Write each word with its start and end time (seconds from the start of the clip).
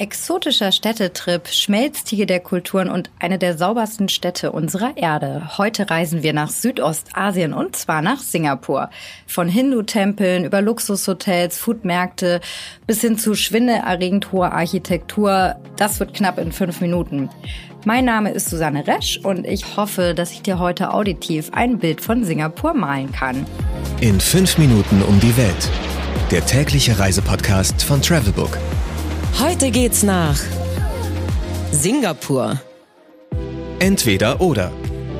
Exotischer 0.00 0.72
Städtetrip, 0.72 1.48
Schmelztiege 1.48 2.24
der 2.24 2.40
Kulturen 2.40 2.88
und 2.88 3.10
eine 3.18 3.36
der 3.36 3.58
saubersten 3.58 4.08
Städte 4.08 4.50
unserer 4.50 4.96
Erde. 4.96 5.58
Heute 5.58 5.90
reisen 5.90 6.22
wir 6.22 6.32
nach 6.32 6.48
Südostasien 6.48 7.52
und 7.52 7.76
zwar 7.76 8.00
nach 8.00 8.20
Singapur. 8.20 8.88
Von 9.26 9.46
Hindu-Tempeln 9.46 10.46
über 10.46 10.62
Luxushotels, 10.62 11.58
Foodmärkte 11.58 12.40
bis 12.86 13.02
hin 13.02 13.18
zu 13.18 13.34
schwindelerregend 13.34 14.32
hoher 14.32 14.52
Architektur. 14.52 15.56
Das 15.76 16.00
wird 16.00 16.14
knapp 16.14 16.38
in 16.38 16.50
fünf 16.50 16.80
Minuten. 16.80 17.28
Mein 17.84 18.06
Name 18.06 18.30
ist 18.30 18.48
Susanne 18.48 18.86
Resch 18.86 19.20
und 19.22 19.46
ich 19.46 19.76
hoffe, 19.76 20.14
dass 20.14 20.32
ich 20.32 20.40
dir 20.40 20.58
heute 20.58 20.94
auditiv 20.94 21.50
ein 21.52 21.78
Bild 21.78 22.00
von 22.00 22.24
Singapur 22.24 22.72
malen 22.72 23.12
kann. 23.12 23.44
In 24.00 24.18
fünf 24.18 24.56
Minuten 24.56 25.02
um 25.02 25.20
die 25.20 25.36
Welt. 25.36 25.68
Der 26.30 26.46
tägliche 26.46 26.98
Reisepodcast 26.98 27.82
von 27.82 28.00
Travelbook. 28.00 28.56
Heute 29.38 29.70
geht's 29.70 30.02
nach 30.02 30.38
Singapur. 31.72 32.60
Entweder 33.78 34.40
oder. 34.40 34.72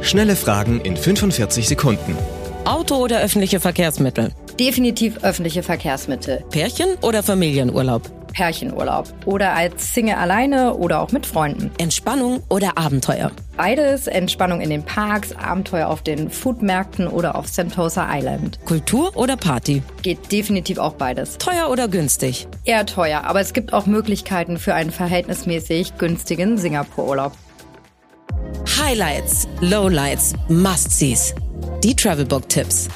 Schnelle 0.03 0.37
Fragen 0.37 0.81
in 0.81 0.97
45 0.97 1.69
Sekunden. 1.69 2.17
Auto 2.65 2.97
oder 2.97 3.21
öffentliche 3.21 3.61
Verkehrsmittel? 3.61 4.33
Definitiv 4.59 5.23
öffentliche 5.23 5.63
Verkehrsmittel. 5.63 6.45
Pärchen 6.51 6.97
oder 7.03 7.23
Familienurlaub? 7.23 8.03
Pärchenurlaub. 8.33 9.13
Oder 9.25 9.55
als 9.55 9.95
Single 9.95 10.17
alleine 10.17 10.75
oder 10.75 11.01
auch 11.01 11.13
mit 11.13 11.27
Freunden. 11.27 11.71
Entspannung 11.79 12.43
oder 12.49 12.79
Abenteuer? 12.79 13.31
Beides, 13.57 14.07
Entspannung 14.07 14.61
in 14.61 14.71
den 14.71 14.83
Parks, 14.83 15.33
Abenteuer 15.33 15.89
auf 15.89 16.03
den 16.03 16.31
Foodmärkten 16.31 17.09
oder 17.09 17.37
auf 17.37 17.47
Sentosa 17.49 18.09
Island. 18.11 18.59
Kultur 18.65 19.17
oder 19.17 19.37
Party? 19.37 19.83
Geht 20.03 20.33
definitiv 20.33 20.79
auch 20.79 20.95
beides. 20.95 21.39
Teuer 21.39 21.69
oder 21.71 21.89
günstig? 21.89 22.49
Eher 22.65 22.87
teuer, 22.87 23.25
aber 23.25 23.41
es 23.41 23.53
gibt 23.53 23.73
auch 23.73 23.87
Möglichkeiten 23.87 24.59
für 24.59 24.75
einen 24.75 24.91
verhältnismäßig 24.91 25.99
günstigen 25.99 26.57
Singapur-Urlaub. 26.57 27.33
Highlights, 28.83 29.47
Lowlights, 29.61 30.35
Must-Sees. 30.49 31.35
Die 31.85 31.95
Travelbook-Tipps. 31.95 32.89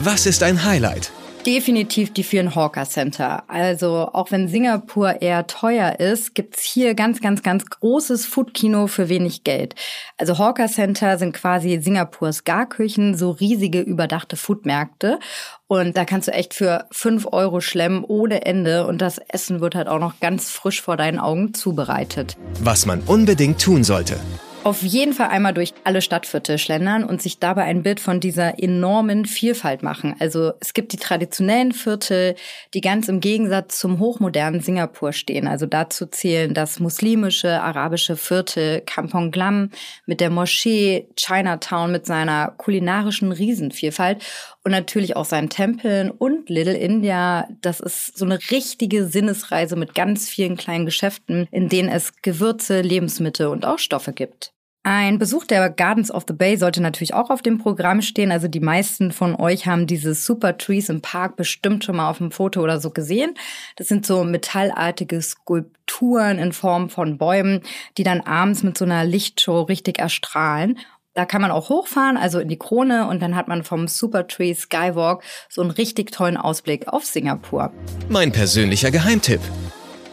Was 0.00 0.26
ist 0.26 0.42
ein 0.42 0.64
Highlight? 0.64 1.10
Definitiv 1.46 2.12
die 2.12 2.22
vielen 2.22 2.54
Hawker 2.54 2.84
Center. 2.84 3.44
Also 3.48 4.10
auch 4.12 4.30
wenn 4.30 4.48
Singapur 4.48 5.22
eher 5.22 5.46
teuer 5.46 5.98
ist, 6.00 6.34
gibt's 6.34 6.62
hier 6.62 6.94
ganz, 6.94 7.20
ganz, 7.20 7.42
ganz 7.42 7.66
großes 7.66 8.26
Foodkino 8.26 8.86
für 8.86 9.08
wenig 9.08 9.44
Geld. 9.44 9.74
Also 10.16 10.38
Hawker 10.38 10.68
Center 10.68 11.18
sind 11.18 11.32
quasi 11.32 11.80
Singapurs 11.80 12.44
Garküchen, 12.44 13.16
so 13.16 13.30
riesige 13.30 13.80
überdachte 13.80 14.36
Foodmärkte. 14.36 15.18
Und 15.66 15.96
da 15.96 16.04
kannst 16.04 16.28
du 16.28 16.32
echt 16.32 16.54
für 16.54 16.86
fünf 16.90 17.26
Euro 17.30 17.60
schlemmen 17.60 18.04
ohne 18.04 18.46
Ende. 18.46 18.86
Und 18.86 19.02
das 19.02 19.18
Essen 19.18 19.60
wird 19.60 19.74
halt 19.74 19.88
auch 19.88 19.98
noch 19.98 20.20
ganz 20.20 20.50
frisch 20.50 20.80
vor 20.80 20.96
deinen 20.96 21.18
Augen 21.18 21.54
zubereitet. 21.54 22.36
Was 22.60 22.86
man 22.86 23.00
unbedingt 23.00 23.60
tun 23.60 23.84
sollte 23.84 24.18
auf 24.64 24.82
jeden 24.82 25.14
Fall 25.14 25.28
einmal 25.28 25.54
durch 25.54 25.72
alle 25.84 26.02
Stadtviertel 26.02 26.58
schlendern 26.58 27.04
und 27.04 27.22
sich 27.22 27.38
dabei 27.38 27.64
ein 27.64 27.82
Bild 27.82 28.00
von 28.00 28.20
dieser 28.20 28.62
enormen 28.62 29.24
Vielfalt 29.24 29.82
machen. 29.82 30.14
Also 30.18 30.52
es 30.60 30.74
gibt 30.74 30.92
die 30.92 30.98
traditionellen 30.98 31.72
Viertel, 31.72 32.34
die 32.74 32.80
ganz 32.80 33.08
im 33.08 33.20
Gegensatz 33.20 33.78
zum 33.78 33.98
hochmodernen 33.98 34.60
Singapur 34.60 35.12
stehen. 35.12 35.46
Also 35.46 35.64
dazu 35.64 36.06
zählen 36.06 36.52
das 36.52 36.80
muslimische, 36.80 37.62
arabische 37.62 38.16
Viertel 38.16 38.82
Kampong 38.84 39.30
Glam 39.30 39.70
mit 40.06 40.20
der 40.20 40.30
Moschee, 40.30 41.08
Chinatown 41.16 41.90
mit 41.90 42.04
seiner 42.04 42.52
kulinarischen 42.58 43.32
Riesenvielfalt 43.32 44.22
und 44.64 44.72
natürlich 44.72 45.16
auch 45.16 45.24
seinen 45.24 45.48
Tempeln 45.48 46.10
und 46.10 46.50
Little 46.50 46.76
India. 46.76 47.48
Das 47.62 47.80
ist 47.80 48.18
so 48.18 48.26
eine 48.26 48.38
richtige 48.50 49.06
Sinnesreise 49.06 49.76
mit 49.76 49.94
ganz 49.94 50.28
vielen 50.28 50.58
kleinen 50.58 50.84
Geschäften, 50.84 51.48
in 51.50 51.70
denen 51.70 51.88
es 51.88 52.12
Gewürze, 52.20 52.82
Lebensmittel 52.82 53.46
und 53.46 53.64
auch 53.64 53.78
Stoffe 53.78 54.12
gibt. 54.12 54.52
Ein 54.90 55.18
Besuch 55.18 55.44
der 55.44 55.68
Gardens 55.68 56.10
of 56.10 56.24
the 56.26 56.32
Bay 56.32 56.56
sollte 56.56 56.80
natürlich 56.80 57.12
auch 57.12 57.28
auf 57.28 57.42
dem 57.42 57.58
Programm 57.58 58.00
stehen. 58.00 58.32
Also 58.32 58.48
die 58.48 58.58
meisten 58.58 59.12
von 59.12 59.34
euch 59.34 59.66
haben 59.66 59.86
diese 59.86 60.14
Super 60.14 60.56
Trees 60.56 60.88
im 60.88 61.02
Park 61.02 61.36
bestimmt 61.36 61.84
schon 61.84 61.96
mal 61.96 62.08
auf 62.08 62.16
dem 62.16 62.30
Foto 62.30 62.62
oder 62.62 62.80
so 62.80 62.88
gesehen. 62.88 63.34
Das 63.76 63.88
sind 63.88 64.06
so 64.06 64.24
metallartige 64.24 65.20
Skulpturen 65.20 66.38
in 66.38 66.54
Form 66.54 66.88
von 66.88 67.18
Bäumen, 67.18 67.60
die 67.98 68.02
dann 68.02 68.22
abends 68.22 68.62
mit 68.62 68.78
so 68.78 68.86
einer 68.86 69.04
Lichtshow 69.04 69.60
richtig 69.60 69.98
erstrahlen. 69.98 70.78
Da 71.12 71.26
kann 71.26 71.42
man 71.42 71.50
auch 71.50 71.68
hochfahren, 71.68 72.16
also 72.16 72.38
in 72.38 72.48
die 72.48 72.58
Krone, 72.58 73.08
und 73.08 73.20
dann 73.20 73.36
hat 73.36 73.46
man 73.46 73.64
vom 73.64 73.88
Super 73.88 74.26
Tree 74.26 74.54
Skywalk 74.54 75.22
so 75.50 75.60
einen 75.60 75.70
richtig 75.70 76.12
tollen 76.12 76.38
Ausblick 76.38 76.88
auf 76.88 77.04
Singapur. 77.04 77.72
Mein 78.08 78.32
persönlicher 78.32 78.90
Geheimtipp. 78.90 79.40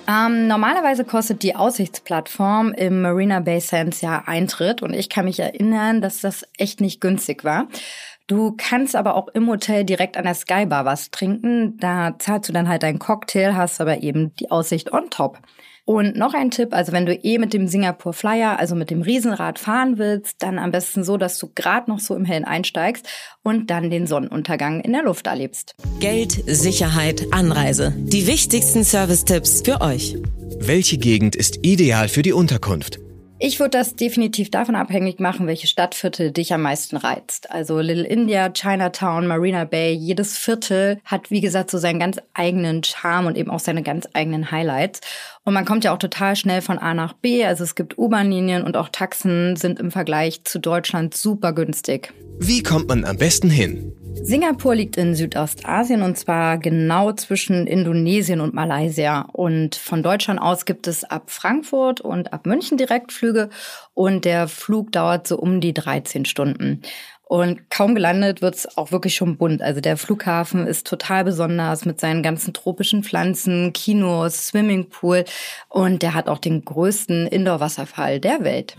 Ähm, 0.07 0.47
normalerweise 0.47 1.03
kostet 1.03 1.41
die 1.41 1.55
Aussichtsplattform 1.55 2.73
im 2.73 3.01
Marina 3.01 3.39
Bay 3.39 3.59
Sands 3.59 4.01
ja 4.01 4.23
Eintritt 4.27 4.83
und 4.83 4.93
ich 4.93 5.09
kann 5.09 5.25
mich 5.25 5.39
erinnern, 5.39 6.01
dass 6.01 6.21
das 6.21 6.45
echt 6.57 6.79
nicht 6.79 7.01
günstig 7.01 7.43
war. 7.43 7.67
Du 8.27 8.55
kannst 8.57 8.95
aber 8.95 9.15
auch 9.15 9.27
im 9.29 9.47
Hotel 9.47 9.83
direkt 9.83 10.17
an 10.17 10.25
der 10.25 10.33
Skybar 10.33 10.85
was 10.85 11.11
trinken. 11.11 11.77
Da 11.77 12.17
zahlst 12.17 12.49
du 12.49 12.53
dann 12.53 12.67
halt 12.67 12.83
deinen 12.83 12.99
Cocktail, 12.99 13.55
hast 13.55 13.79
aber 13.81 14.01
eben 14.01 14.35
die 14.35 14.49
Aussicht 14.51 14.91
on 14.91 15.09
top. 15.09 15.39
Und 15.85 16.15
noch 16.17 16.33
ein 16.33 16.49
Tipp, 16.49 16.73
also 16.73 16.91
wenn 16.91 17.05
du 17.05 17.13
eh 17.13 17.37
mit 17.37 17.53
dem 17.53 17.67
Singapur 17.67 18.13
Flyer, 18.13 18.57
also 18.57 18.73
mit 18.73 18.89
dem 18.89 19.03
Riesenrad 19.03 19.59
fahren 19.59 19.99
willst, 19.99 20.41
dann 20.41 20.57
am 20.57 20.71
besten 20.71 21.03
so, 21.03 21.15
dass 21.15 21.37
du 21.37 21.51
gerade 21.53 21.91
noch 21.91 21.99
so 21.99 22.15
im 22.15 22.25
Hellen 22.25 22.43
einsteigst 22.43 23.07
und 23.43 23.69
dann 23.69 23.91
den 23.91 24.07
Sonnenuntergang 24.07 24.81
in 24.81 24.93
der 24.93 25.03
Luft 25.03 25.27
erlebst. 25.27 25.75
Geld, 25.99 26.43
Sicherheit, 26.47 27.27
Anreise. 27.29 27.93
Die 27.95 28.25
wichtigsten 28.25 28.83
Service-Tipps 28.83 29.61
für 29.63 29.81
euch. 29.81 30.17
Welche 30.57 30.97
Gegend 30.97 31.35
ist 31.35 31.59
ideal 31.63 32.07
für 32.07 32.23
die 32.23 32.33
Unterkunft? 32.33 32.99
Ich 33.37 33.59
würde 33.59 33.71
das 33.71 33.95
definitiv 33.95 34.49
davon 34.49 34.75
abhängig 34.75 35.19
machen, 35.19 35.45
welche 35.45 35.67
Stadtviertel 35.67 36.31
dich 36.31 36.53
am 36.53 36.61
meisten 36.61 36.95
reizt. 36.95 37.51
Also 37.51 37.81
Little 37.81 38.05
India, 38.05 38.49
Chinatown, 38.49 39.27
Marina 39.27 39.65
Bay, 39.65 39.91
jedes 39.91 40.37
Viertel 40.37 40.99
hat, 41.03 41.31
wie 41.31 41.41
gesagt, 41.41 41.69
so 41.69 41.77
seinen 41.77 41.99
ganz 41.99 42.17
eigenen 42.33 42.81
Charme 42.83 43.27
und 43.27 43.37
eben 43.37 43.51
auch 43.51 43.59
seine 43.59 43.83
ganz 43.83 44.07
eigenen 44.13 44.51
Highlights. 44.51 45.01
Und 45.43 45.53
man 45.53 45.65
kommt 45.65 45.83
ja 45.83 45.93
auch 45.93 45.99
total 45.99 46.37
schnell 46.37 46.61
von 46.61 46.77
A 46.77 46.93
nach 46.93 47.11
B. 47.11 47.43
Also 47.43 47.65
es 47.65 47.75
gibt 47.75 47.97
U-Bahn-Linien 47.97 48.63
und 48.63 48.77
auch 48.77 48.87
Taxen 48.87 49.57
sind 49.57 49.81
im 49.81 49.91
Vergleich 49.91 50.45
zu 50.45 50.59
Deutschland 50.59 51.13
super 51.13 51.51
günstig. 51.51 52.13
Wie 52.39 52.63
kommt 52.63 52.87
man 52.87 53.03
am 53.03 53.17
besten 53.17 53.49
hin? 53.49 53.93
Singapur 54.25 54.73
liegt 54.73 54.97
in 54.97 55.13
Südostasien 55.13 56.01
und 56.01 56.17
zwar 56.17 56.57
genau 56.57 57.11
zwischen 57.11 57.67
Indonesien 57.67 58.41
und 58.41 58.55
Malaysia. 58.55 59.27
Und 59.33 59.75
von 59.75 60.01
Deutschland 60.01 60.41
aus 60.41 60.65
gibt 60.65 60.87
es 60.87 61.03
ab 61.03 61.29
Frankfurt 61.29 62.01
und 62.01 62.33
ab 62.33 62.47
München 62.47 62.75
Direktflüge 62.79 63.51
und 63.93 64.25
der 64.25 64.47
Flug 64.47 64.91
dauert 64.91 65.27
so 65.27 65.37
um 65.37 65.61
die 65.61 65.75
13 65.75 66.25
Stunden. 66.25 66.81
Und 67.23 67.69
kaum 67.69 67.93
gelandet 67.93 68.41
wird's 68.41 68.77
auch 68.77 68.91
wirklich 68.91 69.13
schon 69.13 69.37
bunt. 69.37 69.61
Also 69.61 69.79
der 69.79 69.95
Flughafen 69.95 70.65
ist 70.65 70.87
total 70.87 71.23
besonders 71.23 71.85
mit 71.85 71.99
seinen 71.99 72.23
ganzen 72.23 72.51
tropischen 72.51 73.03
Pflanzen, 73.03 73.73
Kinos, 73.73 74.47
Swimmingpool 74.47 75.25
und 75.69 76.01
der 76.01 76.15
hat 76.15 76.29
auch 76.29 76.39
den 76.39 76.65
größten 76.65 77.27
Indoor-Wasserfall 77.27 78.19
der 78.19 78.43
Welt. 78.43 78.75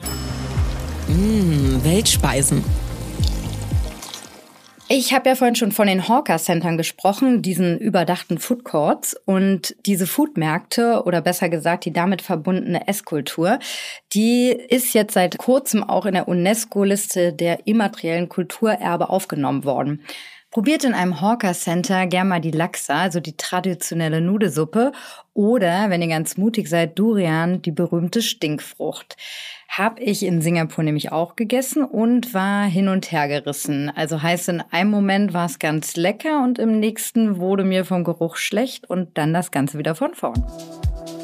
Mmh, 1.06 1.84
Weltspeisen. 1.84 2.64
Ich 4.88 5.12
habe 5.12 5.28
ja 5.28 5.34
vorhin 5.34 5.56
schon 5.56 5.72
von 5.72 5.88
den 5.88 6.06
Hawker 6.06 6.38
Centern 6.38 6.76
gesprochen, 6.76 7.42
diesen 7.42 7.76
überdachten 7.76 8.38
Food 8.38 8.62
Courts 8.62 9.16
und 9.24 9.74
diese 9.84 10.06
Foodmärkte 10.06 11.02
oder 11.04 11.20
besser 11.20 11.48
gesagt 11.48 11.86
die 11.86 11.92
damit 11.92 12.22
verbundene 12.22 12.86
Esskultur, 12.86 13.58
die 14.12 14.50
ist 14.50 14.94
jetzt 14.94 15.14
seit 15.14 15.38
kurzem 15.38 15.82
auch 15.82 16.06
in 16.06 16.14
der 16.14 16.28
UNESCO-Liste 16.28 17.32
der 17.32 17.66
immateriellen 17.66 18.28
Kulturerbe 18.28 19.10
aufgenommen 19.10 19.64
worden. 19.64 20.04
Probiert 20.56 20.84
in 20.84 20.94
einem 20.94 21.20
Hawker 21.20 21.52
Center 21.52 22.06
gern 22.06 22.28
mal 22.28 22.40
die 22.40 22.50
Laksa, 22.50 22.94
also 22.94 23.20
die 23.20 23.36
traditionelle 23.36 24.22
Nudelsuppe, 24.22 24.92
oder, 25.34 25.90
wenn 25.90 26.00
ihr 26.00 26.08
ganz 26.08 26.38
mutig 26.38 26.70
seid, 26.70 26.98
Durian, 26.98 27.60
die 27.60 27.72
berühmte 27.72 28.22
Stinkfrucht. 28.22 29.18
Hab 29.68 30.00
ich 30.00 30.22
in 30.22 30.40
Singapur 30.40 30.82
nämlich 30.82 31.12
auch 31.12 31.36
gegessen 31.36 31.84
und 31.84 32.32
war 32.32 32.64
hin 32.64 32.88
und 32.88 33.12
her 33.12 33.28
gerissen. 33.28 33.92
Also 33.94 34.22
heißt, 34.22 34.48
in 34.48 34.62
einem 34.70 34.88
Moment 34.88 35.34
war 35.34 35.44
es 35.44 35.58
ganz 35.58 35.94
lecker 35.94 36.42
und 36.42 36.58
im 36.58 36.80
nächsten 36.80 37.36
wurde 37.36 37.64
mir 37.64 37.84
vom 37.84 38.02
Geruch 38.02 38.36
schlecht 38.36 38.88
und 38.88 39.18
dann 39.18 39.34
das 39.34 39.50
Ganze 39.50 39.76
wieder 39.76 39.94
von 39.94 40.14
vorn. 40.14 40.42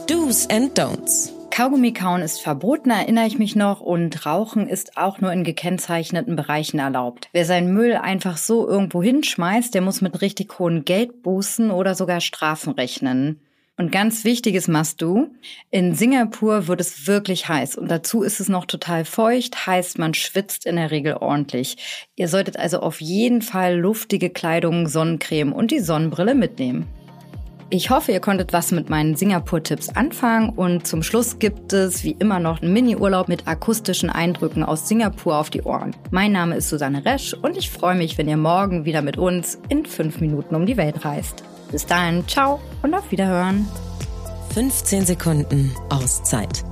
Do's 0.06 0.46
and 0.50 0.78
Don'ts. 0.78 1.41
Kaugummi 1.52 1.93
kauen 1.93 2.22
ist 2.22 2.40
verboten, 2.40 2.88
erinnere 2.88 3.26
ich 3.26 3.38
mich 3.38 3.56
noch, 3.56 3.82
und 3.82 4.25
Rauchen 4.25 4.66
ist 4.66 4.96
auch 4.96 5.20
nur 5.20 5.31
in 5.34 5.44
gekennzeichneten 5.44 6.34
Bereichen 6.34 6.78
erlaubt. 6.78 7.28
Wer 7.32 7.44
seinen 7.44 7.75
Müll 7.75 7.93
einfach 7.93 8.38
so 8.38 8.66
irgendwo 8.66 9.02
hinschmeißt, 9.02 9.75
der 9.75 9.82
muss 9.82 10.00
mit 10.00 10.22
richtig 10.22 10.58
hohen 10.58 10.87
Geldbußen 10.87 11.70
oder 11.70 11.94
sogar 11.94 12.22
Strafen 12.22 12.72
rechnen. 12.72 13.38
Und 13.76 13.93
ganz 13.93 14.25
wichtiges 14.25 14.66
machst 14.66 15.02
du. 15.02 15.28
In 15.70 15.94
Singapur 15.94 16.69
wird 16.69 16.81
es 16.81 17.06
wirklich 17.06 17.49
heiß 17.49 17.76
und 17.76 17.90
dazu 17.90 18.22
ist 18.22 18.40
es 18.40 18.49
noch 18.49 18.64
total 18.64 19.04
feucht, 19.04 19.66
heißt 19.66 19.99
man 19.99 20.14
schwitzt 20.14 20.64
in 20.64 20.76
der 20.76 20.90
Regel 20.90 21.19
ordentlich. 21.19 22.08
Ihr 22.16 22.28
solltet 22.28 22.56
also 22.56 22.81
auf 22.81 23.02
jeden 23.02 23.43
Fall 23.43 23.76
luftige 23.76 24.31
Kleidung, 24.31 24.88
Sonnencreme 24.88 25.52
und 25.52 25.70
die 25.70 25.81
Sonnenbrille 25.81 26.34
mitnehmen. 26.34 26.88
Ich 27.74 27.88
hoffe, 27.88 28.12
ihr 28.12 28.20
konntet 28.20 28.52
was 28.52 28.70
mit 28.70 28.90
meinen 28.90 29.16
Singapur-Tipps 29.16 29.88
anfangen 29.88 30.50
und 30.50 30.86
zum 30.86 31.02
Schluss 31.02 31.38
gibt 31.38 31.72
es 31.72 32.04
wie 32.04 32.14
immer 32.19 32.38
noch 32.38 32.60
einen 32.60 32.74
Mini-Urlaub 32.74 33.28
mit 33.28 33.48
akustischen 33.48 34.10
Eindrücken 34.10 34.62
aus 34.62 34.88
Singapur 34.88 35.38
auf 35.38 35.48
die 35.48 35.62
Ohren. 35.62 35.96
Mein 36.10 36.32
Name 36.32 36.56
ist 36.56 36.69
Susanne 36.69 37.06
Resch 37.06 37.32
und 37.32 37.56
ich 37.56 37.70
freue 37.70 37.94
mich, 37.94 38.19
wenn 38.19 38.28
ihr 38.28 38.36
morgen 38.36 38.84
wieder 38.84 39.00
mit 39.00 39.16
uns 39.16 39.58
in 39.70 39.86
fünf 39.86 40.20
Minuten 40.20 40.54
um 40.54 40.66
die 40.66 40.76
Welt 40.76 41.02
reist. 41.02 41.44
Bis 41.70 41.86
dahin, 41.86 42.28
ciao 42.28 42.60
und 42.82 42.92
auf 42.92 43.10
Wiederhören. 43.10 43.66
15 44.52 45.06
Sekunden 45.06 45.75
Auszeit 45.88 46.62